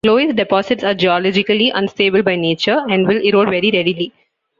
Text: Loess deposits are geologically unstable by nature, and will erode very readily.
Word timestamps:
Loess 0.03 0.33
deposits 0.33 0.83
are 0.83 0.95
geologically 0.95 1.69
unstable 1.69 2.23
by 2.23 2.35
nature, 2.35 2.83
and 2.89 3.05
will 3.07 3.21
erode 3.23 3.49
very 3.51 3.69
readily. 3.69 4.11